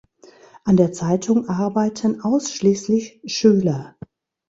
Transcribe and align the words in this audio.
An 0.63 0.77
der 0.77 0.91
Zeitung 0.93 1.47
arbeiten 1.47 2.21
ausschließlich 2.21 3.21
Schüler. 3.25 3.97